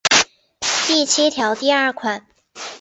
[0.87, 2.25] 第七条第二款